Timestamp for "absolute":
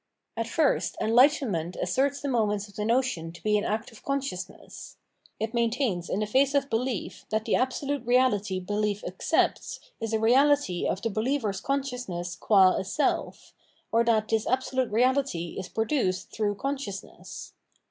7.55-8.03, 14.47-14.89